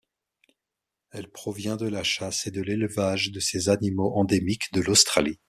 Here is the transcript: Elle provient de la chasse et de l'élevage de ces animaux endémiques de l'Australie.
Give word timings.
Elle 1.11 1.29
provient 1.29 1.77
de 1.77 1.85
la 1.87 2.01
chasse 2.03 2.47
et 2.47 2.51
de 2.51 2.63
l'élevage 2.63 3.29
de 3.31 3.39
ces 3.39 3.69
animaux 3.69 4.13
endémiques 4.15 4.73
de 4.73 4.81
l'Australie. 4.81 5.37